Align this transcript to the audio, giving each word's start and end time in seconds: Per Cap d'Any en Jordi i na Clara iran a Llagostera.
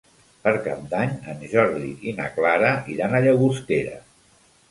Per 0.45 0.51
Cap 0.67 0.79
d'Any 0.93 1.11
en 1.33 1.43
Jordi 1.51 1.91
i 2.11 2.15
na 2.21 2.27
Clara 2.37 2.73
iran 2.95 3.13
a 3.19 3.23
Llagostera. 3.27 4.01